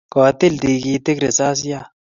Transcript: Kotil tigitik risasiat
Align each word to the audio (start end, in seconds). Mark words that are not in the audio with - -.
Kotil 0.13 0.53
tigitik 0.61 1.17
risasiat 1.23 1.87